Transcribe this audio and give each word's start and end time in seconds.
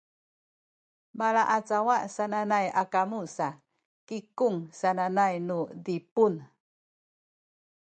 malaacawa 1.17 1.97
sananay 2.15 2.67
a 2.81 2.83
kamu 2.93 3.21
sa 3.35 3.47
“kikung” 4.07 4.57
sananay 4.79 5.35
nu 5.47 5.59
Zipun 5.83 6.33